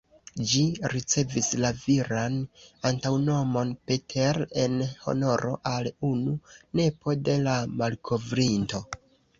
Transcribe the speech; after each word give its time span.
Ĝi 0.51 0.61
ricevis 0.93 1.49
la 1.63 1.69
viran 1.81 2.39
antaŭnomon 2.91 3.75
""Peter"", 3.91 4.41
en 4.65 4.81
honoro 5.05 5.55
al 5.77 5.93
unu 6.11 6.37
nepo 6.83 7.19
de 7.31 7.39
la 7.47 7.59
malkovrinto. 7.83 8.87